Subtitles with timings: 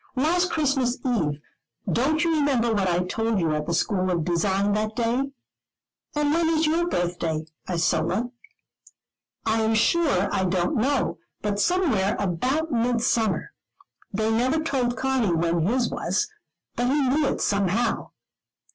[0.15, 1.39] "Last Christmas Eve.
[1.87, 5.31] Don't you remember what I told you at the school of design that day?"
[6.15, 8.31] "And when is your birthday, Isola?"
[9.45, 13.53] "I am sure I don't know, but somewhere about Midsummer.
[14.11, 16.27] They never told Conny when his was,
[16.75, 18.09] but he knew it somehow.